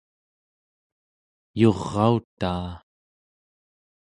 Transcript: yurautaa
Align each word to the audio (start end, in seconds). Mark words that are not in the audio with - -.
yurautaa 1.59 2.69